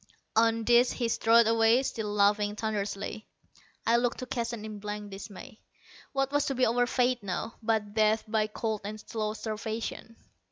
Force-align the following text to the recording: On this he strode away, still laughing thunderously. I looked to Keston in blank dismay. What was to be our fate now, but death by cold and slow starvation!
On 0.35 0.63
this 0.63 0.93
he 0.93 1.07
strode 1.09 1.45
away, 1.45 1.83
still 1.83 2.11
laughing 2.11 2.55
thunderously. 2.55 3.27
I 3.85 3.97
looked 3.97 4.17
to 4.17 4.25
Keston 4.25 4.65
in 4.65 4.79
blank 4.79 5.11
dismay. 5.11 5.61
What 6.11 6.31
was 6.31 6.47
to 6.47 6.55
be 6.55 6.65
our 6.65 6.87
fate 6.87 7.21
now, 7.21 7.53
but 7.61 7.93
death 7.93 8.23
by 8.27 8.47
cold 8.47 8.81
and 8.83 8.99
slow 8.99 9.33
starvation! 9.33 10.15